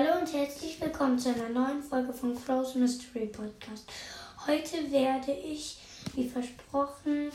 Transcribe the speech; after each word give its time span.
Hallo 0.00 0.18
und 0.18 0.32
herzlich 0.32 0.80
willkommen 0.80 1.18
zu 1.18 1.28
einer 1.28 1.50
neuen 1.50 1.82
Folge 1.82 2.10
von 2.10 2.34
Crow's 2.34 2.74
Mystery 2.74 3.26
Podcast. 3.26 3.86
Heute 4.46 4.90
werde 4.90 5.30
ich, 5.32 5.76
wie 6.14 6.26
versprochen, 6.26 7.30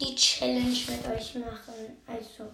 die 0.00 0.12
Challenge 0.16 0.76
mit 0.88 1.06
euch 1.06 1.36
machen. 1.36 1.98
Also, 2.04 2.50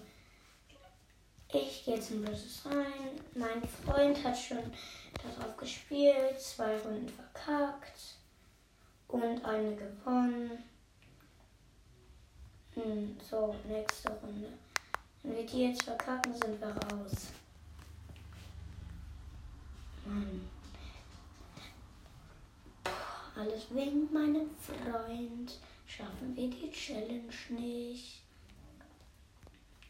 ich 1.54 1.86
gehe 1.86 1.94
in 1.94 2.22
Versus 2.22 2.66
rein. 2.66 3.18
Mein 3.34 3.66
Freund 3.66 4.22
hat 4.22 4.36
schon 4.36 4.70
darauf 5.38 5.56
gespielt, 5.56 6.38
zwei 6.38 6.76
Runden 6.76 7.08
verkackt 7.08 8.16
und 9.06 9.42
eine 9.42 9.74
gewonnen. 9.74 10.64
Hm, 12.74 13.16
so, 13.30 13.54
nächste 13.66 14.10
Runde. 14.10 14.52
Wenn 15.22 15.34
wir 15.34 15.46
die 15.46 15.62
jetzt 15.62 15.84
verkacken, 15.84 16.34
sind 16.34 16.60
wir 16.60 16.68
raus. 16.68 17.28
Alles 23.36 23.66
wegen 23.70 24.12
meinem 24.12 24.50
Freund. 24.50 25.58
Schaffen 25.86 26.36
wir 26.36 26.50
die 26.50 26.70
Challenge 26.70 27.32
nicht. 27.50 28.20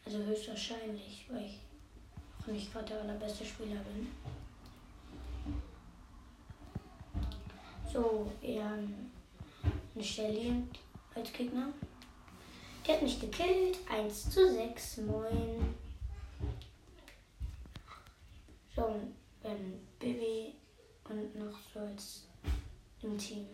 Also 0.05 0.19
höchstwahrscheinlich, 0.19 1.25
weil 1.29 1.45
ich 1.45 1.59
auch 2.41 2.47
nicht 2.47 2.71
gerade 2.71 2.85
der 2.85 3.01
allerbeste 3.01 3.45
Spieler 3.45 3.81
bin. 3.81 4.07
So, 7.91 8.31
wir 8.41 8.63
haben 8.63 9.11
eine 9.95 10.03
Shelly 10.03 10.63
als 11.15 11.33
Gegner. 11.33 11.73
Die 12.85 12.91
hat 12.91 13.01
mich 13.01 13.19
gekillt. 13.19 13.79
1 13.89 14.29
zu 14.29 14.53
6. 14.53 14.97
Moin. 14.97 15.75
So, 18.75 19.01
Bibi 19.41 19.88
und 21.33 21.45
noch 21.45 21.59
so 21.73 21.79
als 21.79 22.23
im 23.01 23.17
Team. 23.17 23.47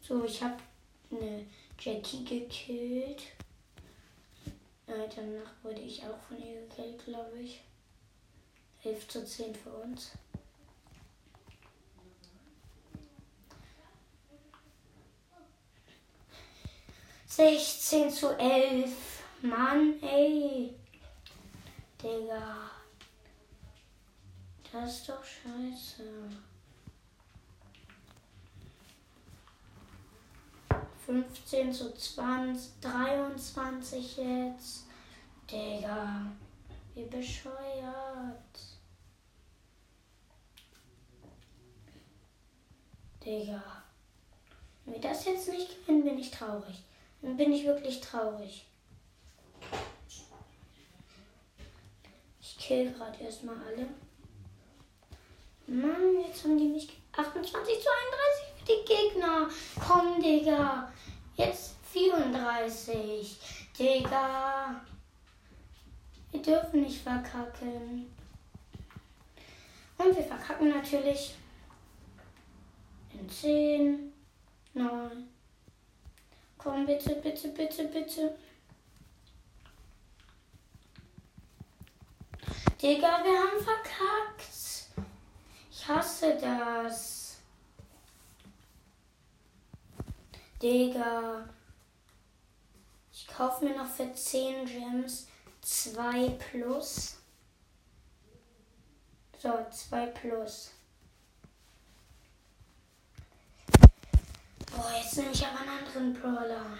So, 0.00 0.24
ich 0.24 0.42
habe 0.42 0.56
eine 1.10 1.46
Jackie 1.78 2.24
gekillt. 2.24 3.22
Äh, 4.86 5.08
danach 5.14 5.50
wurde 5.62 5.80
ich 5.80 6.02
auch 6.04 6.18
von 6.28 6.38
ihr 6.38 6.66
gekillt, 6.66 7.04
glaube 7.04 7.38
ich. 7.40 7.60
11 8.82 9.08
zu 9.08 9.24
10 9.24 9.54
für 9.54 9.70
uns. 9.70 10.12
Sechzehn 17.26 18.10
zu 18.10 18.38
elf. 18.38 19.24
Mann, 19.42 20.00
ey. 20.02 20.72
Digga. 22.00 22.73
Das 24.74 24.92
ist 24.92 25.08
doch 25.08 25.22
scheiße. 25.22 26.02
15 31.06 31.72
zu 31.72 31.94
20, 31.94 32.80
23 32.80 34.16
jetzt. 34.16 34.86
Digga, 35.48 36.26
wie 36.96 37.04
bescheuert. 37.04 38.58
Digga. 43.24 43.62
Wenn 44.84 44.94
wir 44.94 45.00
das 45.00 45.24
jetzt 45.24 45.50
nicht 45.50 45.86
gewinnen, 45.86 46.02
bin 46.02 46.18
ich 46.18 46.32
traurig. 46.32 46.82
Dann 47.22 47.36
bin 47.36 47.52
ich 47.52 47.64
wirklich 47.64 48.00
traurig. 48.00 48.66
Ich 52.40 52.58
kill 52.58 52.92
gerade 52.92 53.22
erstmal 53.22 53.56
alle. 53.68 53.86
Mann, 55.66 56.20
jetzt 56.26 56.44
haben 56.44 56.58
die 56.58 56.68
mich 56.68 56.88
28 57.12 57.52
zu 57.54 57.64
31 57.64 58.54
für 58.56 58.64
die 58.66 58.84
Gegner. 58.84 59.48
Komm, 59.86 60.20
Digga. 60.20 60.92
Jetzt 61.36 61.76
34. 61.92 63.38
Digga. 63.78 64.80
Wir 66.30 66.42
dürfen 66.42 66.82
nicht 66.82 67.00
verkacken. 67.00 68.14
Und 69.96 70.16
wir 70.16 70.24
verkacken 70.24 70.68
natürlich. 70.68 71.34
In 73.12 73.28
10, 73.28 74.12
9. 74.74 75.28
Komm, 76.58 76.84
bitte, 76.84 77.14
bitte, 77.16 77.48
bitte, 77.48 77.84
bitte. 77.84 78.36
Digga, 82.82 83.24
wir 83.24 83.38
haben 83.38 83.64
verkackt. 83.64 84.83
Ich 85.84 85.90
hasse 85.90 86.38
das. 86.40 87.36
Digga. 90.62 91.46
Ich 93.12 93.26
kaufe 93.26 93.66
mir 93.66 93.76
noch 93.76 93.90
für 93.90 94.10
10 94.10 94.64
Gems 94.64 95.28
2 95.60 96.30
plus. 96.30 97.18
So, 99.38 99.50
2 99.70 100.06
plus. 100.06 100.70
Boah, 104.74 104.90
jetzt 104.96 105.18
nehme 105.18 105.32
ich 105.32 105.46
aber 105.46 105.60
einen 105.60 105.86
anderen 105.86 106.14
Brawler. 106.14 106.78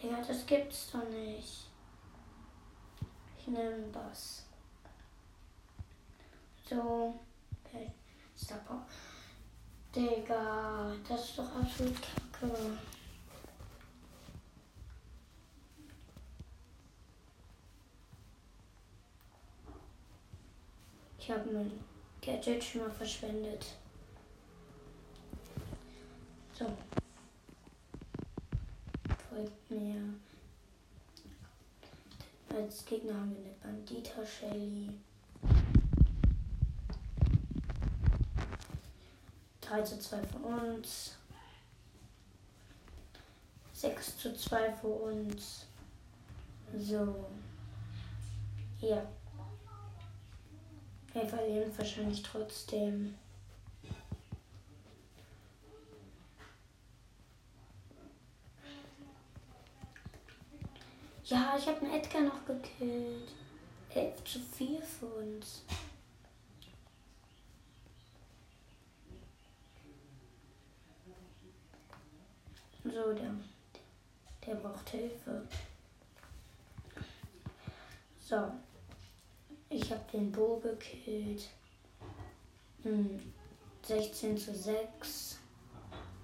Digga, 0.00 0.22
das 0.22 0.46
gibt's 0.46 0.92
doch 0.92 1.08
nicht. 1.08 1.68
Ich 3.40 3.48
nehme 3.48 3.88
Bass. 3.88 4.44
So. 6.70 7.18
Okay. 7.66 7.90
Stopper. 8.36 8.86
Digga, 9.94 10.92
das 11.08 11.24
ist 11.24 11.38
doch 11.38 11.56
absolut 11.56 11.96
kacke. 12.00 12.78
Ich 21.18 21.30
habe 21.30 21.50
mein 21.50 21.72
Gadget 22.20 22.62
schon 22.62 22.82
mal 22.82 22.90
verschwendet. 22.90 23.66
So. 26.52 26.66
Folgt 29.28 29.70
mir. 29.70 30.14
Als 32.48 32.84
Gegner 32.84 33.14
haben 33.14 33.34
wir 33.34 33.44
eine 33.44 33.54
Bandita 33.60 34.24
Shelly. 34.24 35.00
3 39.68 39.82
zu 39.82 39.98
2 39.98 40.22
für 40.22 40.38
uns. 40.38 41.16
6 43.72 44.18
zu 44.18 44.34
2 44.36 44.72
für 44.72 44.86
uns. 44.86 45.66
So. 46.78 47.14
Ja. 48.80 49.02
Wir 51.12 51.26
verlieren 51.26 51.72
wahrscheinlich 51.76 52.22
trotzdem. 52.22 53.14
Ja, 61.24 61.56
ich 61.58 61.66
habe 61.66 61.80
einen 61.80 61.94
Edgar 61.94 62.22
noch 62.22 62.46
gekillt. 62.46 63.32
11 63.92 64.24
zu 64.24 64.38
4 64.38 64.80
für 64.82 65.06
uns. 65.06 65.62
So, 72.96 73.12
der, 73.12 73.30
der 74.46 74.54
braucht 74.54 74.88
Hilfe. 74.88 75.46
So. 78.18 78.50
Ich 79.68 79.90
habe 79.90 80.00
den 80.10 80.32
Bo 80.32 80.58
gekillt. 80.60 81.46
Hm. 82.84 83.20
16 83.82 84.38
zu 84.38 84.54
6. 84.54 85.40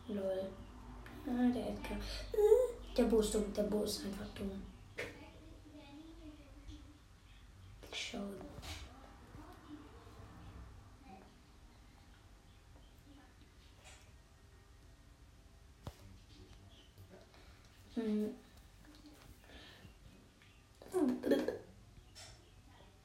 Lol. 0.09 0.49
Ah, 1.27 1.53
der 1.55 1.69
Edgar. 1.69 1.99
Der 2.97 3.05
Bo 3.05 3.21
ist 3.21 3.35
dumm. 3.35 3.53
Der 3.55 3.65
Bo 3.65 3.83
ist 3.83 4.07
einfach 4.07 4.29
dumm. 4.35 4.63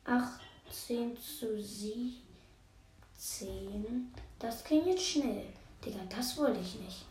18 0.06 1.18
zu 1.18 1.62
17. 1.62 4.14
Das 4.40 4.64
ging 4.64 4.88
jetzt 4.88 5.04
schnell. 5.04 5.48
Digga, 5.84 6.00
das 6.10 6.38
wollte 6.38 6.60
ich 6.60 6.76
nicht. 6.76 7.06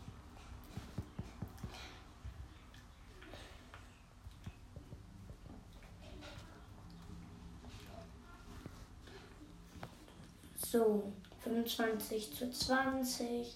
So, 10.69 11.11
25 11.43 12.35
zu 12.35 12.51
20. 12.51 13.55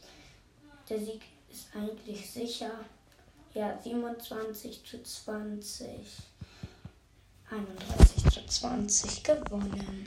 Der 0.89 0.99
Sieg 0.99 1.21
ist 1.49 1.75
eigentlich 1.75 2.29
sicher. 2.29 2.71
Ja, 3.53 3.77
27 3.81 4.85
zu 4.85 5.03
20. 5.03 5.89
31 7.49 8.23
zu 8.31 8.45
20 8.45 9.23
gewonnen. 9.25 10.05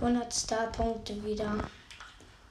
100 0.00 0.32
Star-Punkte 0.32 1.24
wieder. 1.24 1.68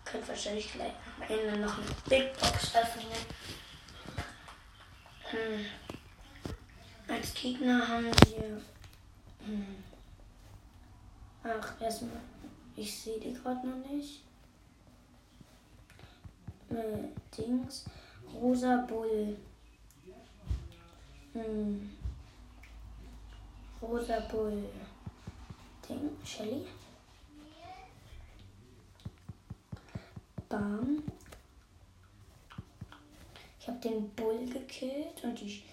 Könnt 0.04 0.27
wahrscheinlich 0.27 0.74
gleich 0.74 0.92
am 1.15 1.24
Ende 1.24 1.57
noch 1.59 1.77
eine 1.77 1.88
Big 2.09 2.38
Box 2.38 2.75
öffnen. 2.75 3.06
Hm. 5.30 5.65
Als 7.07 7.33
Gegner 7.33 7.88
haben 7.88 8.06
wir. 8.06 8.62
Hm. 9.45 9.83
Ach, 11.44 11.81
erstmal. 11.81 12.19
Ich 12.75 12.94
sehe 13.00 13.19
die 13.21 13.33
gerade 13.33 13.65
noch 13.65 13.89
nicht. 13.89 14.21
Äh, 16.69 17.07
Dings. 17.38 17.86
Rosa 18.42 18.86
Bull. 18.88 19.36
Hm. 21.34 21.89
Rosa 23.81 24.19
Bull. 24.31 24.63
Ding. 25.88 26.12
Shelly. 26.24 26.66
Bam. 30.50 31.04
Ich 33.60 33.68
habe 33.68 33.80
den 33.80 34.10
Bull 34.12 34.45
gekillt 34.45 35.24
und 35.24 35.39
die, 35.39 35.63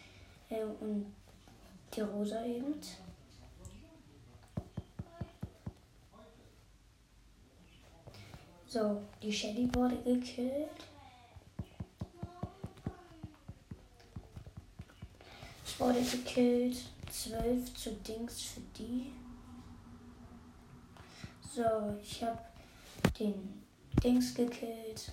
äh, 0.50 0.64
und 0.80 1.14
die 1.94 2.00
Rosa 2.00 2.44
eben. 2.44 2.74
So, 8.66 9.02
die 9.22 9.32
Shelly 9.32 9.72
wurde 9.74 9.96
gekillt. 9.98 10.93
Wurde 15.78 16.02
gekillt. 16.02 16.76
12 17.10 17.74
zu 17.74 17.90
Dings 17.92 18.42
für 18.42 18.60
die. 18.76 19.12
So, 21.54 21.62
ich 22.02 22.22
habe 22.22 22.40
den 23.18 23.62
Dings 24.02 24.34
gekillt. 24.34 25.12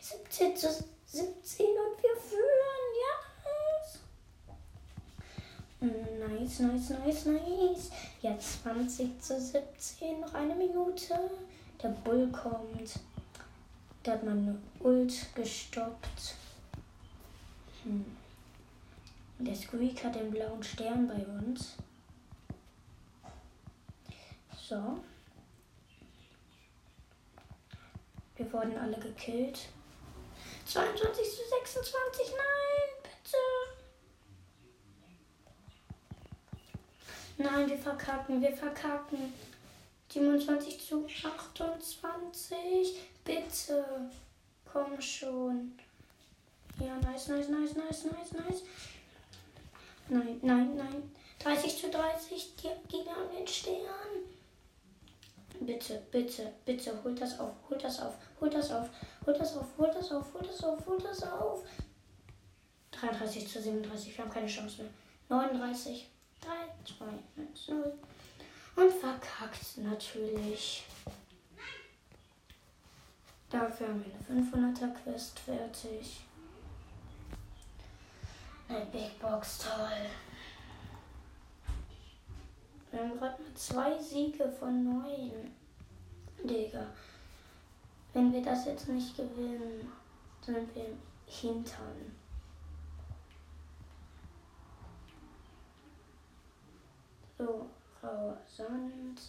17 0.00 0.56
zu 0.56 0.68
17 1.06 1.66
und 1.66 2.02
wir 2.02 2.16
führen. 2.20 2.92
Ja. 3.02 3.26
Nice, 5.80 6.60
nice, 6.60 6.90
nice, 6.90 7.26
nice. 7.26 7.90
Jetzt 8.22 8.62
20 8.62 9.20
zu 9.20 9.40
17. 9.40 10.20
Noch 10.20 10.34
eine 10.34 10.54
Minute. 10.54 11.14
Der 11.82 11.88
Bull 11.88 12.28
kommt. 12.30 13.00
Der 14.04 14.14
hat 14.14 14.24
meine 14.24 14.58
Ult 14.80 15.34
gestoppt. 15.34 16.34
Hm. 17.82 18.04
Der 19.38 19.54
Squeak 19.54 20.02
hat 20.02 20.14
den 20.14 20.30
blauen 20.30 20.62
Stern 20.62 21.06
bei 21.06 21.24
uns. 21.26 21.76
So. 24.56 24.98
Wir 28.36 28.52
wurden 28.52 28.76
alle 28.78 28.98
gekillt. 28.98 29.68
22 30.66 31.24
zu 31.24 31.42
26, 31.48 32.26
nein, 32.30 32.90
bitte. 33.02 33.38
Nein, 37.38 37.68
wir 37.68 37.78
verkacken, 37.78 38.40
wir 38.40 38.52
verkacken. 38.52 39.32
27 40.08 40.80
zu 40.80 41.06
28, 41.06 42.94
bitte. 43.22 44.10
Komm 44.72 45.00
schon. 45.00 45.78
Ja, 46.80 46.96
nice, 46.96 47.28
nice, 47.28 47.48
nice, 47.48 47.74
nice, 47.74 48.04
nice, 48.04 48.32
nice. 48.32 48.62
Nein, 50.08 50.38
nein, 50.42 50.76
nein. 50.76 51.10
30 51.40 51.78
zu 51.78 51.90
30, 51.90 52.56
die 52.56 52.68
Gegner 52.88 53.16
haben 53.16 53.36
den 53.36 53.46
Stern. 53.46 53.76
Bitte, 55.60 56.02
bitte, 56.10 56.52
bitte, 56.64 57.02
holt 57.02 57.20
das 57.20 57.38
auf, 57.38 57.52
holt 57.68 57.82
das 57.82 58.00
auf, 58.00 58.14
holt 58.40 58.54
das 58.54 58.70
auf, 58.70 58.88
holt 59.26 59.40
das 59.40 59.56
auf, 59.56 59.66
holt 59.78 59.94
das 59.94 60.12
auf, 60.12 60.34
holt 60.34 60.48
das 60.48 60.64
auf, 60.64 60.86
holt 60.86 61.04
das 61.04 61.22
auf. 61.22 61.64
33 62.92 63.48
zu 63.48 63.60
37, 63.60 64.16
wir 64.16 64.24
haben 64.24 64.32
keine 64.32 64.46
Chance 64.46 64.82
mehr. 64.82 64.90
39, 65.28 66.08
3, 66.40 66.50
2, 66.84 67.04
1, 67.42 67.68
0. 67.68 67.98
Und 68.76 68.92
verkackt 68.92 69.78
natürlich. 69.78 70.84
Dafür 73.48 73.88
haben 73.88 74.04
wir 74.04 74.36
eine 74.36 74.42
500er 74.42 74.92
Quest 75.02 75.38
fertig. 75.38 76.20
Eine 78.68 78.86
Big 78.86 79.20
Box, 79.20 79.58
toll. 79.58 80.10
Wir 82.90 83.00
haben 83.00 83.18
gerade 83.18 83.42
mal 83.42 83.54
zwei 83.54 83.98
Siege 84.02 84.50
von 84.50 84.84
neun. 84.84 85.52
Digga. 86.42 86.86
Wenn 88.12 88.32
wir 88.32 88.42
das 88.42 88.66
jetzt 88.66 88.88
nicht 88.88 89.16
gewinnen, 89.16 89.92
sind 90.40 90.74
wir 90.74 90.86
hintern. 91.26 92.16
So, 97.38 97.66
rauer 98.02 98.38
Sand. 98.46 99.20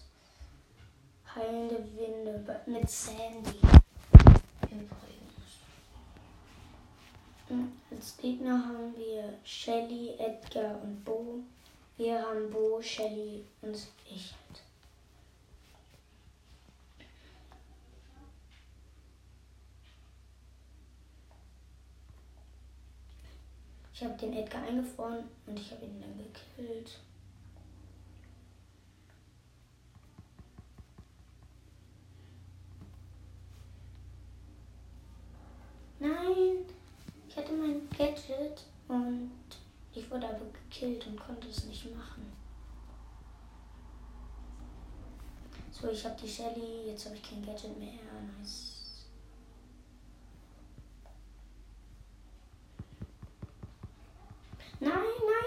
Heilende 1.35 1.85
Winde 1.95 2.61
mit 2.65 2.89
Sandy. 2.89 3.59
Übrigens. 4.63 5.16
Als 7.89 8.17
Gegner 8.17 8.65
haben 8.65 8.93
wir 8.97 9.33
Shelly, 9.45 10.15
Edgar 10.17 10.81
und 10.81 11.03
Bo. 11.05 11.39
Wir 11.95 12.21
haben 12.21 12.49
Bo, 12.49 12.81
Shelly 12.81 13.45
und 13.61 13.73
ich 14.05 14.33
halt. 14.33 14.61
Ich 23.93 24.03
habe 24.03 24.17
den 24.17 24.33
Edgar 24.33 24.63
eingefroren 24.63 25.23
und 25.47 25.57
ich 25.57 25.71
habe 25.71 25.85
ihn 25.85 26.01
dann 26.01 26.17
gekillt. 26.17 26.99
Nein, 35.99 36.65
ich 37.37 37.43
hatte 37.43 37.53
mein 37.53 37.87
Gadget 37.95 38.63
und 38.87 39.31
ich 39.93 40.09
wurde 40.09 40.27
aber 40.27 40.45
gekillt 40.45 41.05
und 41.05 41.19
konnte 41.19 41.47
es 41.47 41.65
nicht 41.65 41.95
machen. 41.95 42.31
So, 45.71 45.89
ich 45.91 46.03
habe 46.03 46.15
die 46.19 46.27
Shelly, 46.27 46.87
jetzt 46.87 47.05
habe 47.05 47.15
ich 47.15 47.21
kein 47.21 47.45
Gadget 47.45 47.77
mehr. 47.77 47.91
Nice. 48.39 49.05
Nein, 54.79 54.91
nein, 54.91 55.45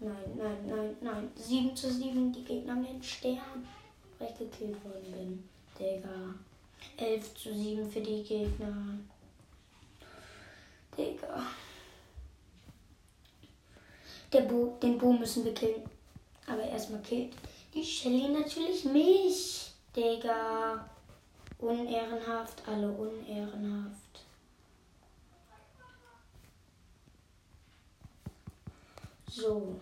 nein. 0.00 0.12
Nein, 0.12 0.36
nein, 0.36 0.66
nein, 0.66 0.96
nein. 1.00 1.30
7 1.36 1.76
zu 1.76 1.92
7, 1.92 2.32
die 2.32 2.42
Gegner 2.42 2.72
haben 2.72 2.84
den 2.84 3.02
Stern, 3.02 3.68
weil 4.18 4.30
ich 4.30 4.38
gekillt 4.38 4.84
worden 4.84 5.12
bin. 5.12 5.48
Digga. 5.78 6.34
11 6.96 7.34
zu 7.34 7.54
7 7.54 7.88
für 7.88 8.00
die 8.00 8.24
Gegner. 8.24 8.98
Digga. 10.96 11.42
Der 14.32 14.42
Bo, 14.42 14.76
den 14.82 14.98
Bo 14.98 15.12
müssen 15.12 15.44
wir 15.44 15.54
killen. 15.54 15.82
Aber 16.46 16.62
erstmal 16.62 17.00
killt 17.02 17.32
die 17.74 17.84
Shelly 17.84 18.28
natürlich 18.28 18.84
mich. 18.84 19.72
Digga. 19.96 20.88
Unehrenhaft, 21.58 22.62
alle 22.66 22.90
unehrenhaft. 22.90 24.24
So. 29.30 29.80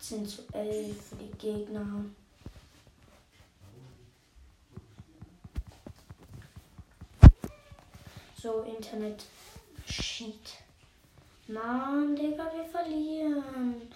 17 0.00 0.26
zu 0.26 0.42
11 0.52 1.02
für 1.02 1.16
die 1.16 1.30
Gegner. 1.38 2.04
So, 8.40 8.62
Internet. 8.62 9.24
Sheet. 9.86 10.57
Mann, 11.48 12.14
Digga, 12.14 12.52
wir 12.54 12.64
verlieren. 12.66 13.90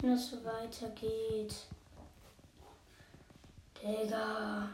Wenn 0.00 0.12
es 0.12 0.28
so 0.30 0.44
weitergeht. 0.44 1.54
Digga. 3.82 4.68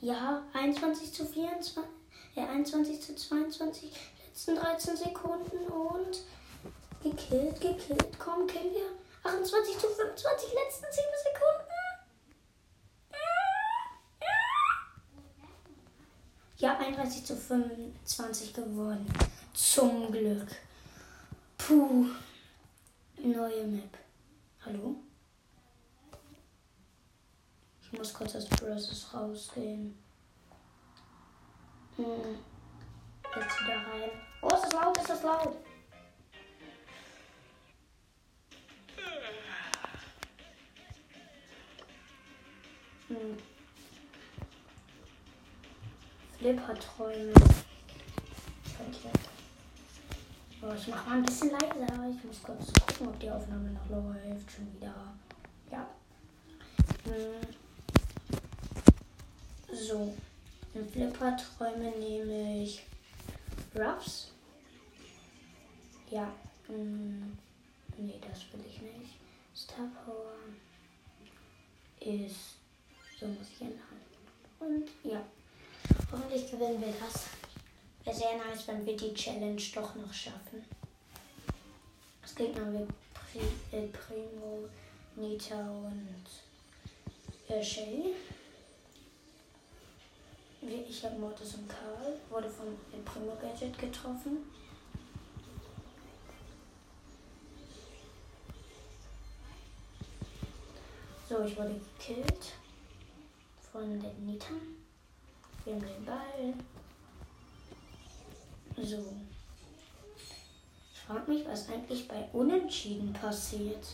Ja, 0.00 0.44
21 0.52 1.12
zu 1.12 1.26
24, 1.26 1.82
äh, 2.36 2.42
21 2.42 3.02
zu 3.02 3.16
22. 3.16 3.90
letzten 4.24 4.54
13 4.54 4.96
Sekunden 4.96 5.66
und 5.66 6.22
gekillt, 7.02 7.60
gekillt. 7.60 8.18
Komm, 8.20 8.46
killen 8.46 8.72
wir. 8.72 8.92
28 9.24 9.78
zu 9.78 9.88
25, 9.88 10.52
letzten 10.54 10.86
7 10.92 10.92
Sekunden. 10.92 11.27
Ja, 16.88 16.94
31 16.94 17.24
zu 17.24 17.36
25 17.36 18.54
gewonnen. 18.54 19.06
Zum 19.52 20.10
Glück. 20.10 20.48
Puh. 21.58 22.06
Neue 23.22 23.66
Map. 23.66 23.98
Hallo? 24.64 24.96
Ich 27.82 27.92
muss 27.92 28.14
kurz 28.14 28.36
aus 28.36 28.46
Browsers 28.46 29.12
rausgehen. 29.12 29.98
Hm. 31.96 32.38
Jetzt 33.36 33.62
wieder 33.62 33.74
rein. 33.74 34.10
Oh, 34.40 34.48
ist 34.48 34.64
das 34.64 34.72
laut? 34.72 34.96
Ist 34.98 35.10
das 35.10 35.22
laut? 35.22 35.56
Hm. 43.08 43.57
Flipperträume. 46.38 47.32
Oh, 50.62 50.72
ich 50.72 50.88
mach 50.88 51.06
mal 51.06 51.16
ein 51.16 51.24
bisschen 51.24 51.50
leiser. 51.50 52.10
Ich 52.16 52.24
muss 52.24 52.42
kurz 52.42 52.72
gucken, 52.72 53.08
ob 53.08 53.18
die 53.18 53.30
Aufnahme 53.30 53.70
noch 53.70 53.88
läuft. 53.90 54.50
Schon 54.50 54.72
wieder. 54.74 54.94
Ja. 55.70 55.88
Hm. 57.04 57.40
So. 59.72 60.14
In 60.74 60.88
Flipperträume 60.88 61.90
nehme 61.98 62.62
ich 62.62 62.84
Ruffs. 63.74 64.32
Ja. 66.10 66.32
Hm. 66.68 67.36
Nee, 67.96 68.20
das 68.20 68.40
will 68.52 68.64
ich 68.68 68.80
nicht. 68.80 69.14
Star 69.56 69.88
Power 70.04 70.34
ist. 72.00 72.58
So 73.18 73.26
muss 73.26 73.48
ich 73.56 73.60
ändern. 73.60 73.82
Und 74.60 74.88
ja. 75.02 75.20
Hoffentlich 76.10 76.50
gewinnen 76.50 76.80
wir 76.80 76.94
das. 76.98 77.26
Wäre 78.04 78.16
sehr 78.16 78.38
nice, 78.38 78.66
wenn 78.66 78.86
wir 78.86 78.96
die 78.96 79.12
Challenge 79.12 79.60
doch 79.74 79.94
noch 79.94 80.12
schaffen. 80.12 80.64
Das 82.22 82.34
Gegner 82.34 82.72
wird 82.72 82.88
Pri 83.12 83.40
äh, 83.76 83.86
Primo, 83.88 84.68
Nita 85.16 85.60
und 85.60 86.24
äh, 87.48 87.62
Shelly. 87.62 88.14
Ich 90.60 91.04
habe 91.04 91.18
Mortis 91.18 91.54
und 91.54 91.68
Karl. 91.68 92.18
Wurde 92.30 92.48
von 92.48 92.68
El 92.92 93.00
Primo 93.00 93.36
Gadget 93.40 93.78
getroffen. 93.78 94.38
So, 101.28 101.44
ich 101.44 101.56
wurde 101.56 101.78
gekillt 101.98 102.54
von 103.70 104.00
der 104.00 104.12
Nita. 104.14 104.54
Wir 105.68 105.74
haben 105.74 105.84
den 105.84 106.04
Ball. 106.06 106.54
So. 108.82 109.04
Ich 110.94 111.00
frage 111.00 111.30
mich, 111.30 111.46
was 111.46 111.68
eigentlich 111.68 112.08
bei 112.08 112.26
Unentschieden 112.32 113.12
passiert. 113.12 113.84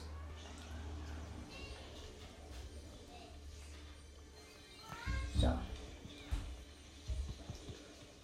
So. 5.40 5.48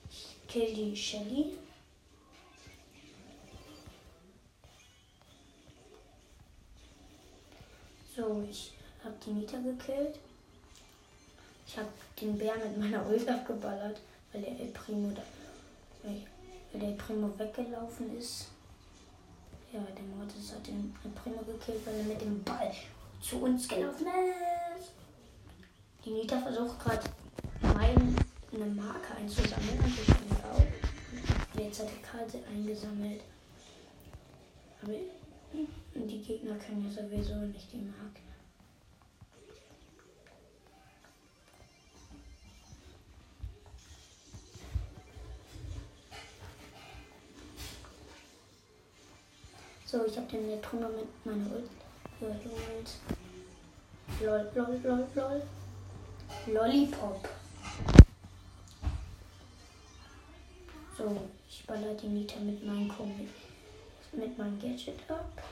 Ich 0.08 0.36
kill 0.46 0.72
die 0.72 0.96
Shelly. 0.96 1.58
So, 8.14 8.46
ich 8.48 8.74
habe 9.02 9.16
die 9.26 9.30
Nita 9.30 9.58
gekillt. 9.58 10.20
Ich 11.70 11.78
habe 11.78 11.88
den 12.20 12.36
Bär 12.36 12.56
mit 12.56 12.76
meiner 12.78 13.06
Ult 13.08 13.28
abgeballert, 13.28 14.00
weil 14.32 14.42
der 14.42 14.58
El 14.58 14.66
Primo 14.72 15.12
da, 15.12 15.22
weil 16.02 16.80
der 16.80 16.96
Primo 16.96 17.32
weggelaufen 17.38 18.18
ist. 18.18 18.48
Ja, 19.72 19.78
der 19.78 20.02
Mortis 20.02 20.52
hat 20.52 20.66
den 20.66 20.92
El 21.04 21.10
Primo 21.10 21.38
gekillt, 21.44 21.86
weil 21.86 21.94
er 21.94 22.02
mit 22.02 22.20
dem 22.20 22.42
Ball 22.42 22.72
zu 23.22 23.42
uns 23.42 23.68
gelaufen 23.68 24.08
ist. 24.76 24.90
Die 26.04 26.10
Nita 26.10 26.40
versucht 26.40 26.80
gerade 26.80 27.08
eine 27.62 28.64
Marke 28.74 29.14
einzusammeln 29.16 29.78
und 29.78 29.86
ich 29.86 30.06
bin 30.06 30.36
auch. 30.42 31.56
Jetzt 31.56 31.82
hat 31.82 31.88
die 31.88 32.02
Karte 32.02 32.40
eingesammelt. 32.52 33.20
Aber 34.82 34.94
die 35.94 36.20
Gegner 36.20 36.56
können 36.56 36.84
ja 36.84 37.02
sowieso 37.02 37.36
nicht 37.36 37.72
die 37.72 37.76
Marke. 37.76 38.29
So, 49.90 50.06
ich 50.06 50.16
habe 50.16 50.26
den 50.28 50.46
Netrunner 50.46 50.88
mit 50.90 51.26
meiner 51.26 51.50
Ult 51.50 51.68
geholt. 52.20 52.90
Lol, 54.20 54.48
lol, 54.54 54.80
lol, 54.84 55.04
lol. 55.16 55.42
Lollipop. 56.46 57.28
So, 60.96 61.28
ich 61.48 61.66
baller 61.66 61.92
die 61.94 62.06
Nita 62.06 62.38
mit 62.38 62.64
meinem 62.64 62.88
Kombi, 62.88 63.28
mit 64.12 64.38
meinem 64.38 64.60
Gadget 64.60 65.00
ab. 65.08 65.42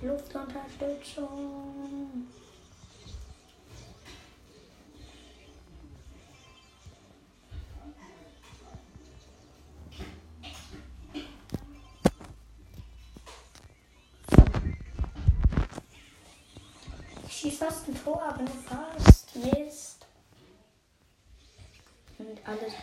Luftunterstützung. 0.00 2.26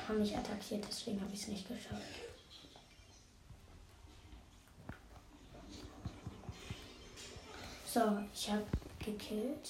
Haben 0.10 0.20
mich 0.20 0.36
attackiert, 0.36 0.84
deswegen 0.90 1.22
habe 1.22 1.32
ich 1.34 1.42
es 1.42 1.48
nicht 1.50 1.68
geschafft. 1.68 2.04
So, 7.86 8.02
ich 8.34 8.50
habe 8.50 8.66
gekillt. 9.04 9.70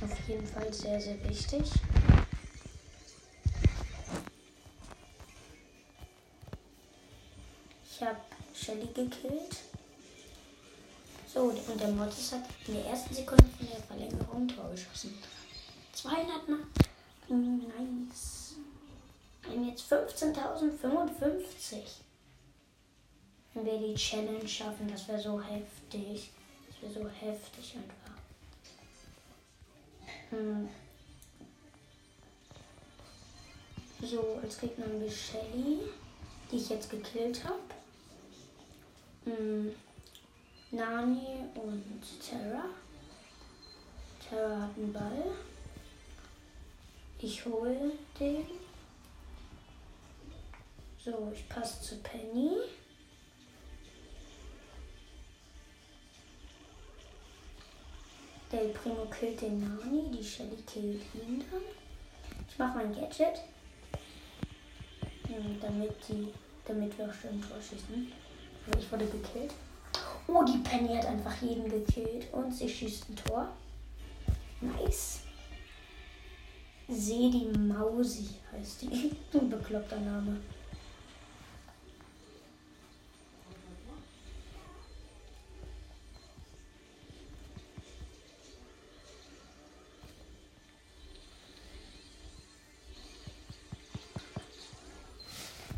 Auf 0.00 0.28
jeden 0.28 0.46
Fall 0.46 0.72
sehr, 0.72 1.00
sehr 1.00 1.28
wichtig. 1.28 1.70
Ich 7.84 8.02
habe 8.02 8.20
Shelly 8.54 8.86
gekillt. 8.86 9.56
So, 11.32 11.40
und 11.40 11.80
der 11.80 11.88
Mortis 11.88 12.32
hat 12.32 12.44
in 12.66 12.74
der 12.74 12.86
ersten 12.86 13.14
Sekunde 13.14 13.44
von 13.56 13.66
der 13.66 13.80
Verlängerung 13.80 14.48
Tor 14.48 14.70
geschossen. 14.70 15.14
200 16.02 16.48
Mal. 16.48 16.60
Nice. 17.28 18.54
Wir 19.42 19.50
haben 19.50 19.68
jetzt 19.68 19.92
15.055. 19.92 21.76
Wenn 23.52 23.66
wir 23.66 23.78
die 23.78 23.94
Challenge 23.96 24.46
schaffen, 24.46 24.88
das 24.88 25.08
wäre 25.08 25.20
so 25.20 25.42
heftig. 25.42 26.30
Das 26.68 26.82
wäre 26.82 26.92
so 27.02 27.08
heftig 27.08 27.74
einfach. 27.74 28.14
Hm. 30.30 30.68
So, 34.00 34.38
als 34.40 34.60
Gegner 34.60 34.84
haben 34.84 35.00
wir 35.00 35.10
Shelly, 35.10 35.80
die 36.52 36.56
ich 36.58 36.68
jetzt 36.68 36.90
gekillt 36.90 37.42
habe. 37.42 37.58
Hm. 39.24 39.74
Nani 40.70 41.44
und 41.56 42.02
Terra. 42.24 42.66
Terra 44.28 44.62
hat 44.62 44.76
einen 44.76 44.92
Ball. 44.92 45.34
Ich 47.20 47.44
hole 47.44 47.92
den. 48.20 48.44
So, 51.04 51.32
ich 51.34 51.48
passe 51.48 51.82
zu 51.82 51.96
Penny. 51.96 52.52
Der 58.52 58.68
Primo 58.68 59.04
killt 59.06 59.40
den 59.40 59.60
Nani, 59.60 60.10
die 60.10 60.24
Shelly 60.24 60.56
killt 60.66 61.02
ihn 61.14 61.44
dann. 61.50 61.60
Ich 62.48 62.58
mache 62.58 62.78
mein 62.78 62.94
Gadget. 62.94 63.42
Damit, 65.60 65.92
die, 66.08 66.32
damit 66.64 66.96
wir 66.96 67.06
auch 67.06 67.12
schön 67.12 67.42
Tor 67.42 67.60
schießen. 67.60 68.12
Ich 68.78 68.92
wurde 68.92 69.06
gekillt. 69.06 69.52
Oh, 70.26 70.44
die 70.44 70.58
Penny 70.58 70.96
hat 70.96 71.06
einfach 71.06 71.42
jeden 71.42 71.68
gekillt 71.68 72.32
und 72.32 72.52
sie 72.52 72.68
schießt 72.68 73.10
ein 73.10 73.16
Tor. 73.16 73.48
Nice. 74.60 75.20
Sedi 76.90 77.46
Mausi 77.54 78.28
heißt 78.50 78.82
die. 78.82 79.12
Ein 79.38 79.50
bekloppter 79.50 80.00
Name. 80.00 80.38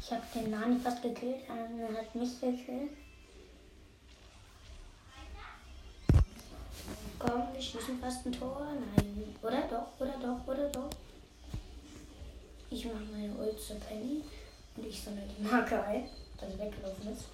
Ich 0.01 0.13
habe 0.13 0.23
den 0.35 0.51
Nani 0.51 0.79
fast 0.81 1.03
gekillt, 1.03 1.37
er 1.49 1.99
hat 1.99 2.15
mich 2.15 2.41
gekillt. 2.41 2.91
Wir 7.61 7.67
schießen 7.67 8.01
fast 8.01 8.25
ein 8.25 8.33
Tor. 8.33 8.67
Nein. 8.97 9.37
Oder 9.43 9.63
doch, 9.69 10.01
oder 10.01 10.15
doch, 10.19 10.47
oder 10.47 10.69
doch. 10.71 10.89
Ich 12.71 12.87
mache 12.87 13.05
meine 13.13 13.35
Ult 13.35 13.61
zu 13.61 13.75
Penny 13.75 14.23
und 14.77 14.87
ich 14.87 15.03
sammle 15.03 15.23
die 15.27 15.43
Marke 15.43 15.83
ein, 15.83 16.09
dass 16.39 16.59
weggelaufen 16.59 17.13
ist. 17.13 17.25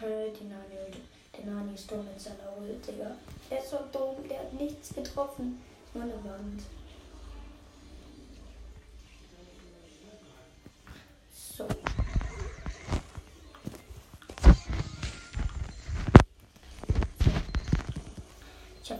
Die 0.00 0.44
Nani, 0.44 0.96
der 1.36 1.44
Nani 1.44 1.74
ist 1.74 1.90
dumm 1.90 2.06
mit 2.06 2.18
seiner 2.18 2.56
Ult, 2.58 2.86
Digga. 2.88 3.14
Der 3.50 3.58
ist 3.58 3.70
so 3.70 3.78
dumm, 3.92 4.26
der 4.26 4.38
hat 4.38 4.52
nichts 4.54 4.94
getroffen. 4.94 5.62
Nur 5.92 6.04
eine 6.04 6.14
Wand. 6.24 6.62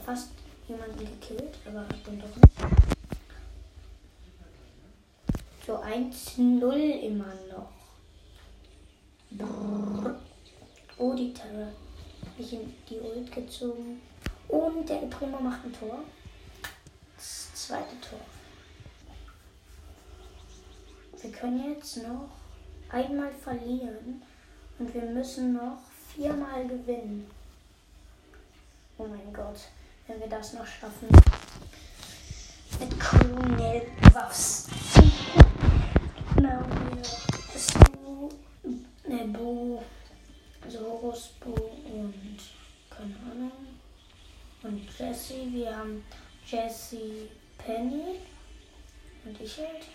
Fast 0.05 0.31
jemanden 0.69 0.99
gekillt, 0.99 1.55
aber 1.67 1.85
den 2.07 2.21
doch 2.21 2.37
nicht. 2.37 2.73
So 5.67 5.77
1-0 5.79 7.01
immer 7.01 7.33
noch. 7.51 7.71
Brrr. 9.31 10.19
Oh, 10.99 11.15
die 11.15 11.33
Terror. 11.33 11.69
Habe 11.69 12.39
ich 12.39 12.53
in 12.53 12.75
die 12.89 12.99
Ult 12.99 13.31
gezogen. 13.33 14.01
Und 14.49 14.89
der 14.89 14.97
Primo 15.07 15.39
macht 15.41 15.65
ein 15.65 15.73
Tor. 15.73 16.01
Das 17.17 17.55
zweite 17.55 18.01
Tor. 18.01 18.21
Wir 21.21 21.31
können 21.31 21.73
jetzt 21.73 21.99
noch 21.99 22.29
einmal 22.91 23.33
verlieren 23.33 24.23
und 24.79 24.93
wir 24.93 25.03
müssen 25.03 25.53
noch 25.53 25.79
viermal 26.15 26.67
gewinnen. 26.67 27.31
Oh 28.99 29.07
mein 29.07 29.33
Gott, 29.33 29.61
wenn 30.13 30.21
wir 30.21 30.29
das 30.29 30.53
noch 30.53 30.67
schaffen. 30.67 31.09
Mit 32.79 33.01
Colonel 33.01 33.83
Waffs. 34.13 34.69
Genau, 36.35 36.63
Stu, 37.57 38.29
ne, 39.09 39.27
Bo, 39.29 39.83
Soros, 40.69 41.31
Bo 41.41 41.55
und 41.85 42.39
keine 42.91 43.15
Ahnung. 43.31 43.53
Und 44.63 44.99
Jesse, 44.99 45.47
wir 45.51 45.77
haben 45.77 46.05
Jesse 46.47 47.29
Penny 47.59 48.21
und 49.25 49.41
ich 49.41 49.59
halt. 49.59 49.87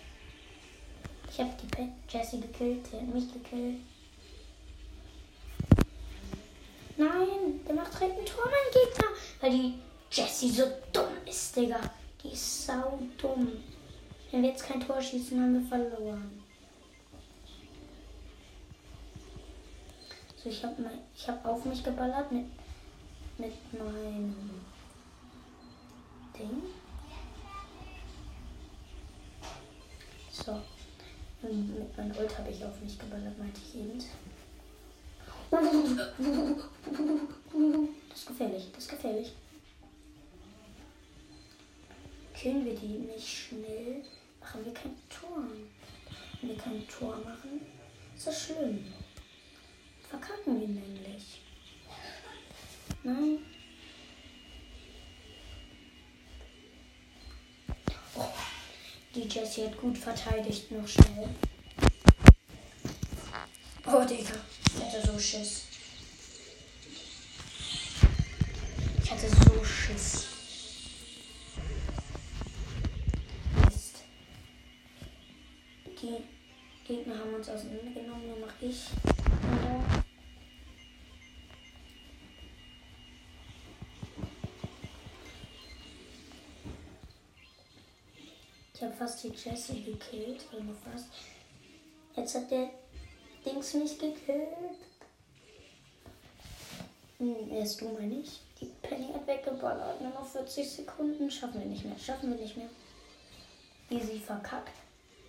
Ich 1.30 1.38
habe 1.38 1.50
die 1.62 1.92
Jessie 2.08 2.40
gekillt, 2.40 2.90
der 2.90 3.02
hat 3.02 3.08
mich 3.08 3.30
gekillt. 3.32 3.76
Nein, 6.96 7.60
der 7.68 7.74
macht 7.74 7.92
direkt 7.92 8.18
ein 8.18 8.26
Tor, 8.26 8.46
mein 8.46 8.72
Gegner. 8.72 9.08
Weil 9.40 9.50
die 9.50 9.74
Jessie 10.10 10.50
so 10.50 10.64
dumm 10.92 11.12
ist, 11.26 11.54
Digga. 11.54 11.80
Die 12.22 12.28
ist 12.32 12.66
sau 12.66 12.98
dumm. 13.20 13.52
Wenn 14.30 14.42
wir 14.42 14.50
jetzt 14.50 14.64
kein 14.64 14.80
Tor 14.80 15.00
schießen, 15.00 15.40
haben 15.40 15.54
wir 15.54 15.68
verloren. 15.68 16.42
So, 20.36 20.48
ich 20.48 20.64
habe 20.64 20.90
hab 21.26 21.46
auf 21.46 21.64
mich 21.64 21.82
geballert 21.82 22.30
mit, 22.30 22.46
mit 23.38 23.78
meinem 23.78 24.34
Ding. 26.38 26.62
So. 30.30 30.60
Und 31.42 31.78
mit 31.78 31.96
meinem 31.96 32.16
Ult 32.16 32.38
habe 32.38 32.50
ich 32.50 32.64
auf 32.64 32.80
mich 32.80 32.98
geballert, 32.98 33.38
meinte 33.38 33.60
ich 33.64 33.80
eben. 33.80 33.98
Das 38.10 38.18
ist 38.18 38.26
gefährlich, 38.26 38.68
das 38.72 38.84
ist 38.84 38.90
gefährlich. 38.90 39.32
Killen 42.40 42.64
wir 42.64 42.74
die 42.74 42.86
nicht 42.86 43.26
schnell, 43.26 44.04
machen 44.38 44.64
wir 44.64 44.72
kein 44.72 44.94
Tor. 45.08 45.42
Wenn 46.40 46.50
wir 46.50 46.56
kein 46.56 46.86
Tor 46.86 47.16
machen, 47.16 47.60
ist 48.16 48.28
das 48.28 48.42
schlimm. 48.44 48.94
Verkacken 50.08 50.60
wir 50.60 50.68
nämlich. 50.68 51.42
Nein. 53.02 53.38
Oh, 58.14 58.28
die 59.16 59.22
Jessie 59.22 59.64
hat 59.64 59.80
gut 59.80 59.98
verteidigt, 59.98 60.70
noch 60.70 60.86
schnell. 60.86 61.28
Oh, 63.84 64.04
Digga. 64.04 64.34
Ich 64.76 64.84
hatte 64.84 65.04
so 65.04 65.18
Schiss. 65.18 65.64
Ich 69.02 69.10
hatte 69.10 69.28
so 69.28 69.64
Schiss. 69.64 70.27
Uns 77.38 77.48
auseinandergenommen, 77.48 78.26
nur 78.28 78.38
noch 78.38 78.52
ich. 78.60 78.88
Und 79.04 80.04
Ich 88.74 88.84
habe 88.84 88.94
fast 88.94 89.24
die 89.24 89.28
Jessie 89.28 89.82
gekillt, 89.82 90.46
oder 90.52 90.72
fast. 90.84 91.08
Jetzt 92.14 92.36
hat 92.36 92.48
der 92.48 92.70
Dings 93.44 93.74
mich 93.74 93.98
gekillt. 93.98 94.78
Hm, 97.18 97.50
er 97.50 97.62
ist 97.64 97.80
du, 97.80 97.88
meine 97.88 98.20
ich. 98.20 98.40
Die 98.60 98.66
Penny 98.80 99.12
hat 99.12 99.26
weggeballert. 99.26 100.00
Nur 100.00 100.12
noch 100.12 100.24
40 100.24 100.70
Sekunden. 100.70 101.28
Schaffen 101.28 101.58
wir 101.58 101.66
nicht 101.66 101.84
mehr. 101.84 101.98
Schaffen 101.98 102.30
wir 102.30 102.40
nicht 102.40 102.56
mehr. 102.56 102.68
Easy 103.90 104.20
verkackt. 104.20 104.70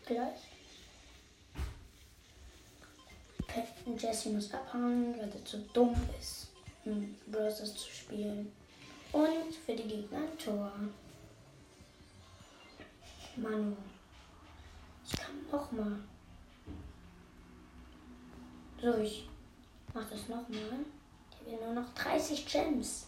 Gleich. 0.05 0.58
Jesse 3.97 4.29
muss 4.29 4.53
abhauen, 4.53 5.13
weil 5.17 5.29
er 5.29 5.45
zu 5.45 5.57
dumm 5.73 5.95
ist, 6.19 6.47
um 6.85 7.15
Bros. 7.27 7.57
zu 7.57 7.89
spielen. 7.89 8.51
Und 9.11 9.55
für 9.65 9.75
die 9.75 9.87
Gegner 9.87 10.19
ein 10.19 10.37
Tor. 10.37 10.71
Manu. 13.35 13.75
Ich 15.05 15.17
kann 15.17 15.35
noch 15.51 15.71
mal. 15.71 15.99
So, 18.81 18.97
ich 18.97 19.27
mach 19.93 20.09
das 20.09 20.27
noch 20.29 20.47
mal. 20.47 20.85
Ich 21.45 21.53
habe 21.53 21.65
nur 21.65 21.83
noch 21.83 21.93
30 21.95 22.45
Gems. 22.45 23.07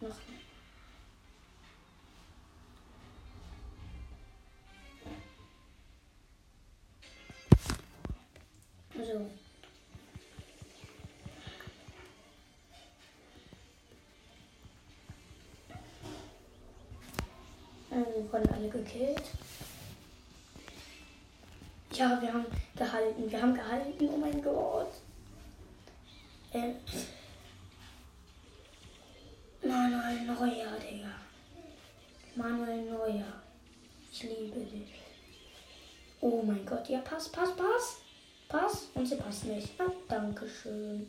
Noch 0.00 0.08
mal. 0.08 0.49
So. 9.02 9.26
Also 17.90 18.32
wurden 18.32 18.50
alle 18.52 18.68
gekillt. 18.68 19.22
Ja, 21.92 22.20
wir 22.20 22.32
haben 22.32 22.44
gehalten. 22.76 23.30
Wir 23.30 23.40
haben 23.40 23.54
gehalten. 23.54 24.08
Oh 24.12 24.16
mein 24.18 24.42
Gott. 24.42 24.92
Ähm. 26.52 26.76
Manuel 29.62 30.26
Neuer, 30.26 30.78
Digga. 30.78 31.14
Manuel 32.36 32.82
Neuer. 32.82 33.42
Ich 34.12 34.24
liebe 34.24 34.60
dich. 34.60 34.92
Oh 36.20 36.42
mein 36.42 36.66
Gott. 36.66 36.86
Ja, 36.90 37.00
pass, 37.00 37.30
pass, 37.30 37.56
pass. 37.56 38.09
Pass. 38.50 38.88
Und 38.94 39.06
sie 39.06 39.14
passt 39.14 39.44
nicht. 39.44 39.68
Ah, 39.78 39.92
Dankeschön. 40.08 41.08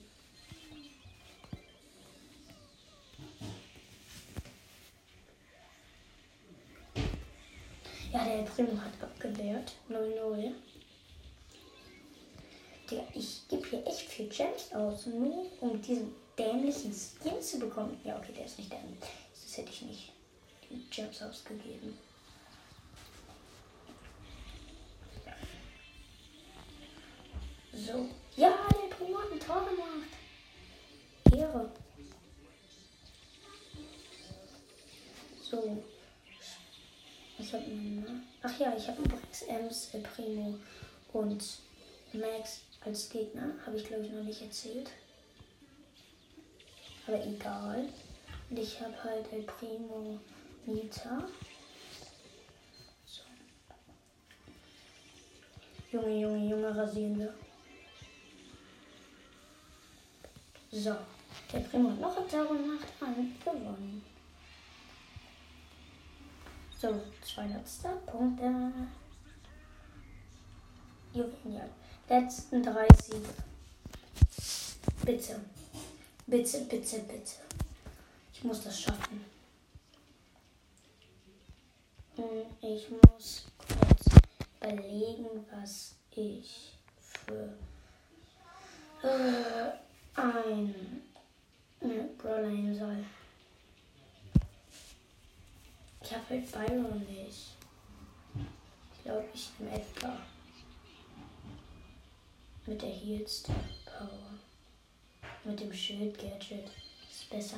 Ja, 8.14 8.26
der 8.26 8.44
Primo 8.44 8.80
hat 8.80 8.94
abgewehrt. 9.02 9.72
0-0. 9.90 10.52
Digga, 12.90 13.04
ich 13.16 13.48
gebe 13.48 13.68
hier 13.68 13.88
echt 13.88 14.02
viel 14.02 14.28
Gems 14.28 14.72
aus, 14.74 15.08
nur 15.08 15.46
um 15.62 15.82
diesen 15.82 16.14
dämlichen 16.38 16.94
Skin 16.94 17.42
zu 17.42 17.58
bekommen. 17.58 18.00
Ja, 18.04 18.18
okay, 18.18 18.34
der 18.36 18.46
ist 18.46 18.60
nicht 18.60 18.72
dämlich. 18.72 19.00
Das 19.32 19.58
hätte 19.58 19.70
ich 19.72 19.82
nicht. 19.82 20.12
Gems 20.92 21.22
ausgegeben. 21.24 21.98
So. 27.92 28.08
Ja, 28.38 28.54
der 28.72 28.96
Primo 28.96 29.20
hat 29.20 29.32
ein 29.32 29.40
Tor 29.40 29.66
gemacht. 29.66 30.08
Ehre. 31.36 31.70
So. 35.42 35.84
Was 37.38 37.54
hat 37.54 37.68
man 37.68 38.02
noch? 38.02 38.12
Ach 38.44 38.60
ja, 38.60 38.74
ich 38.78 38.88
habe 38.88 39.02
übrigens 39.02 39.42
Ems, 39.42 39.90
El 39.94 40.02
Primo 40.02 40.58
und 41.12 41.44
Max 42.14 42.62
als 42.86 43.10
Gegner. 43.10 43.56
Habe 43.66 43.78
ich 43.78 43.86
glaube 43.86 44.06
ich 44.06 44.12
noch 44.12 44.24
nicht 44.24 44.42
erzählt. 44.42 44.90
Aber 47.08 47.26
egal. 47.26 47.90
Und 48.50 48.60
ich 48.60 48.80
habe 48.80 49.04
halt 49.04 49.34
El 49.34 49.44
Primo 49.44 50.18
Nita. 50.66 51.28
Junge, 55.92 56.22
Junge, 56.22 56.50
Junge, 56.50 56.78
rasieren 56.78 57.20
wir. 57.20 57.34
So. 60.72 60.96
Der 61.52 61.60
Primo 61.60 61.90
hat 61.90 62.00
noch 62.00 62.18
ein 62.18 62.30
Tor 62.30 62.46
gemacht 62.46 62.88
und 63.02 63.44
gewonnen. 63.44 64.04
So, 66.80 67.02
200. 67.26 68.06
Punkte. 68.06 68.72
Juwelier. 71.14 71.70
Letzten 72.08 72.64
drei 72.64 72.88
Siege. 73.02 73.34
Bitte. 75.06 75.42
Bitte, 76.26 76.62
bitte, 76.62 77.00
bitte. 77.00 77.32
Ich 78.34 78.44
muss 78.44 78.64
das 78.64 78.80
schaffen. 78.80 79.26
Hm, 82.16 82.46
ich 82.62 82.88
muss 82.90 83.46
kurz 83.58 84.06
überlegen, 84.62 85.46
was 85.52 85.96
ich 86.12 86.78
für 87.02 87.54
äh, 89.04 89.91
ein 90.16 91.02
ne, 91.82 92.10
Brawler 92.18 92.76
soll. 92.76 93.04
Ich 96.04 96.12
habe 96.14 96.30
halt 96.30 96.52
Byron 96.52 97.00
nicht. 97.00 97.56
Ich 98.96 99.04
glaube, 99.04 99.26
ich 99.34 99.50
nehme 99.60 99.76
Edgar. 99.76 100.18
Mit 102.66 102.82
der 102.82 102.90
Heals 102.90 103.44
Power. 103.86 104.10
Mit 105.44 105.60
dem 105.60 105.74
Schild 105.74 106.18
Gadget. 106.18 106.70
Ist 107.10 107.30
besser. 107.30 107.58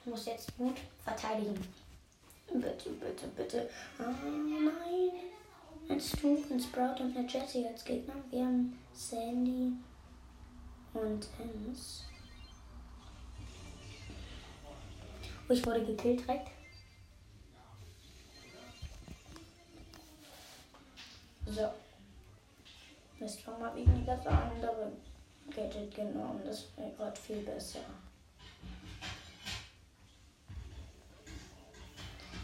Ich 0.00 0.10
muss 0.10 0.26
jetzt 0.26 0.56
gut 0.56 0.76
verteidigen. 1.02 1.66
Bitte, 2.52 2.90
bitte, 2.90 3.26
bitte. 3.36 3.70
Oh 3.98 4.02
nein. 4.02 5.10
Ein 5.88 6.00
Stu, 6.00 6.44
ein 6.50 6.60
Sprout 6.60 7.02
und 7.02 7.16
eine 7.16 7.26
Jessie 7.26 7.66
als 7.66 7.84
Gegner. 7.84 8.14
Wir 8.30 8.44
haben 8.44 8.78
Sandy 8.92 9.72
und 10.94 11.28
Ems. 11.38 12.04
Oh, 15.48 15.52
ich 15.52 15.66
wurde 15.66 15.84
gekillt 15.84 16.20
direkt. 16.20 16.50
So. 21.46 21.70
Jetzt 23.20 23.46
haben 23.46 23.60
wir 23.60 23.74
weniger 23.74 24.16
das 24.16 24.26
andere 24.26 24.92
Gadget 25.54 25.94
genommen. 25.94 26.40
Das 26.44 26.66
wäre 26.76 26.90
gerade 26.92 27.20
viel 27.20 27.42
besser. 27.42 27.80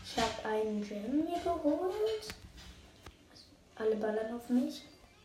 Ich 0.05 0.17
habe 0.19 0.49
einen 0.49 0.87
Gem 0.87 1.25
mir 1.25 1.39
geholt. 1.39 2.35
Alle 3.77 3.97
ballern 3.97 4.35
auf 4.35 4.49
mich. 4.49 4.83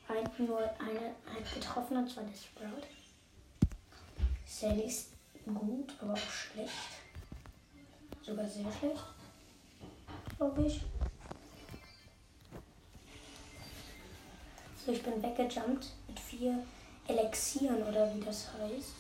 Ein, 0.08 0.30
nur 0.46 0.60
eine 0.60 1.16
hat 1.26 1.54
getroffen 1.54 1.98
und 1.98 2.10
zwar 2.10 2.24
der 2.24 2.36
Sprout. 2.36 2.88
Sally 4.58 4.84
ist 4.84 5.10
gut, 5.46 5.94
aber 6.00 6.14
auch 6.14 6.18
schlecht. 6.18 6.72
Sogar 8.22 8.48
sehr 8.48 8.72
schlecht. 8.72 9.04
Glaube 10.38 10.66
ich. 10.66 10.82
So, 14.86 14.94
ich 14.94 15.04
bin 15.04 15.22
weggejumpt 15.22 15.88
mit 16.08 16.20
vier 16.22 16.64
Elixieren 17.06 17.84
oder 17.84 18.16
wie 18.16 18.22
das 18.22 18.48
heißt. 18.54 18.94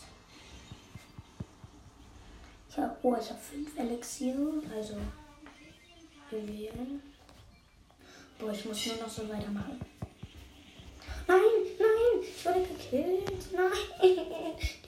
Ich 2.69 2.77
habe, 2.77 2.97
oh, 3.03 3.15
ich 3.17 3.29
habe 3.29 3.39
fünf 3.39 3.79
Elixiere, 3.79 4.61
also 4.75 4.97
Juwelen. 6.31 7.01
Boah, 8.37 8.51
ich 8.51 8.65
muss 8.65 8.85
nur 8.87 8.97
noch 8.97 9.09
so 9.09 9.29
weitermachen. 9.29 9.79
Nein, 11.25 11.39
nein, 11.79 12.21
ich 12.21 12.45
wurde 12.45 12.61
gekillt. 12.61 13.53
Nein, 13.53 13.71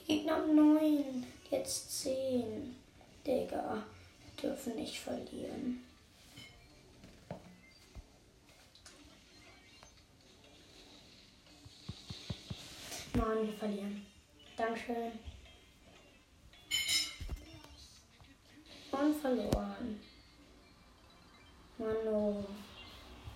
Gegner 0.08 0.36
haben 0.38 0.56
neun, 0.56 1.26
jetzt 1.52 2.02
zehn. 2.02 2.78
Digga, 3.26 3.84
dürfen 4.42 4.76
nicht 4.76 4.98
verlieren. 4.98 5.84
Mann, 13.16 13.46
wir 13.46 13.54
verlieren. 13.54 14.06
Dankeschön. 14.56 15.12
Und 18.92 19.16
verloren. 19.16 20.00
Mano. 21.78 22.46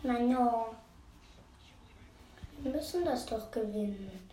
Mano. 0.04 0.76
Wir 2.62 2.72
müssen 2.72 3.04
das 3.04 3.26
doch 3.26 3.52
gewinnen. 3.52 4.30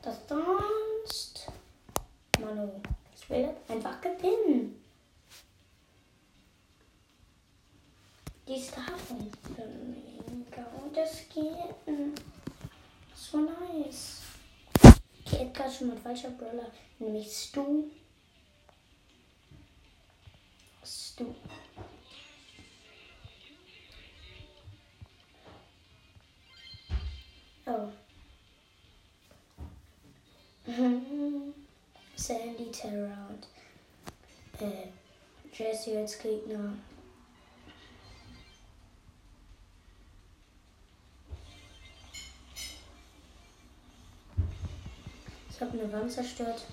Das 0.00 0.28
sonst. 0.28 0.91
Mano. 2.42 2.80
Ich 3.14 3.30
will 3.30 3.50
einfach 3.68 4.00
gewinnen. 4.00 4.82
Die 8.48 8.60
Starfung. 8.60 9.30
Und 10.84 10.96
das 10.96 11.28
geht. 11.28 11.74
So 13.14 13.38
nice. 13.38 14.22
Okay, 15.24 15.44
Edgar 15.44 15.70
schon 15.70 15.88
mal 15.88 15.96
falscher 15.96 16.30
Brawler, 16.30 16.70
nämlich 16.98 17.32
Stu. 17.32 17.84
Stu. 20.84 21.34
Oh. 27.66 27.92
Sandy 32.22 32.70
Terror 32.70 33.30
und 33.30 33.48
äh, 34.60 34.86
Jesse 35.52 35.98
als 35.98 36.16
Gegner. 36.20 36.72
Ich 45.50 45.60
habe 45.60 45.72
eine 45.72 45.92
Wand 45.92 46.12
zerstört. 46.12 46.64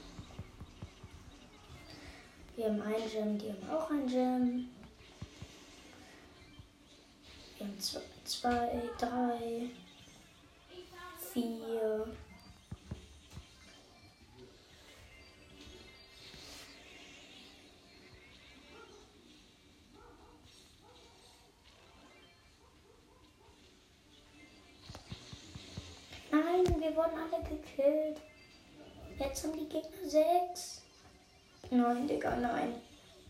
Wir 2.56 2.66
haben 2.66 2.82
einen 2.84 3.10
Gem, 3.10 3.38
die 3.40 3.52
haben 3.52 3.70
auch 3.72 3.90
einen 3.90 4.08
Gem. 4.08 4.70
Wir 7.58 7.68
haben 7.68 7.80
zwei, 7.80 8.02
zwei 8.24 8.84
drei, 9.00 9.70
vier. 11.34 12.08
Nein, 26.50 26.82
wir 26.82 26.96
wurden 26.96 27.18
alle 27.18 27.44
gekillt. 27.44 28.22
Jetzt 29.20 29.44
haben 29.44 29.54
die 29.54 29.70
Gegner 29.70 30.10
sechs. 30.10 30.82
Nein, 31.70 32.08
Digga, 32.08 32.36
nein. 32.38 32.74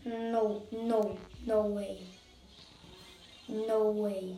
No, 0.04 0.62
no, 0.70 1.18
no 1.44 1.74
way. 1.74 1.98
No 3.46 4.02
way. 4.02 4.36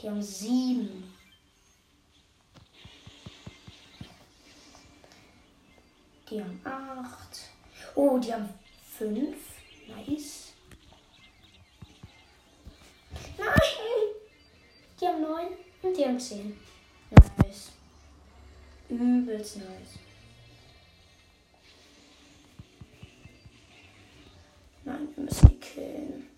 Die 0.00 0.08
haben 0.08 0.22
sieben. 0.22 1.12
Die 6.30 6.40
haben 6.40 6.60
acht. 6.64 7.40
Oh, 7.96 8.18
die 8.18 8.32
haben 8.32 8.48
fünf. 8.96 9.36
Nice. 9.88 10.52
Nein! 13.36 13.56
Die 15.00 15.06
haben 15.08 15.22
neun 15.22 15.48
und 15.82 15.96
die 15.96 16.04
haben 16.04 16.20
zehn. 16.20 16.67
Nice. 17.10 17.72
Übelst 18.88 19.56
nice. 19.56 19.98
Nein, 24.84 25.08
wir 25.14 25.24
müssen 25.24 25.48
die 25.48 25.60
killen. 25.60 26.28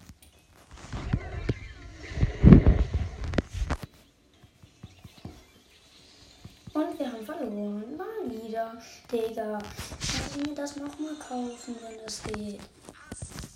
Und 6.72 6.98
wir 6.98 7.12
haben 7.12 7.24
verloren. 7.24 7.96
Mal 7.96 8.30
wieder. 8.30 8.80
Digga. 9.10 9.58
Kannst 9.58 10.36
du 10.36 10.40
mir 10.40 10.54
das 10.54 10.76
nochmal 10.76 11.14
kaufen, 11.16 11.76
wenn 11.82 12.04
das 12.04 12.22
geht? 12.22 12.60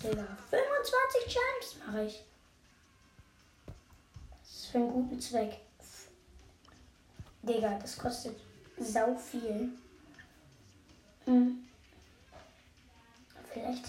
Digga. 0.03 0.37
25 0.49 1.33
Champs 1.33 1.75
mache 1.85 2.05
ich. 2.05 2.23
Das 4.41 4.55
ist 4.55 4.65
für 4.67 4.77
einen 4.79 4.91
guten 4.91 5.19
Zweck. 5.19 5.64
Digga, 7.47 7.77
das 7.79 7.97
kostet 7.97 8.35
sau 8.79 9.15
viel. 9.15 9.69
Hm. 11.25 11.67
Vielleicht 13.53 13.85